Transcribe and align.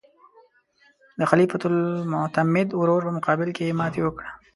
د 1.19 1.21
خلیفه 1.31 1.55
المعتمد 1.71 2.67
ورور 2.79 3.01
په 3.07 3.11
مقابل 3.17 3.49
کې 3.55 3.63
یې 3.67 3.77
ماته 3.79 3.99
وکړه. 4.03 4.29